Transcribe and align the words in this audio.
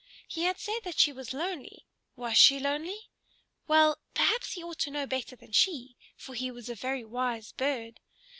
He 0.27 0.45
had 0.45 0.57
said 0.57 0.79
that 0.83 0.97
she 0.97 1.13
was 1.13 1.31
lonely; 1.31 1.85
was 2.15 2.35
she 2.35 2.59
lonely? 2.59 3.11
Well, 3.67 3.99
perhaps 4.15 4.53
he 4.53 4.63
ought 4.63 4.79
to 4.79 4.89
know 4.89 5.05
better 5.05 5.35
than 5.35 5.51
she, 5.51 5.95
for 6.15 6.33
he 6.33 6.49
was 6.49 6.69
a 6.69 6.73
very 6.75 7.03
wise 7.05 7.51
bird. 7.51 7.99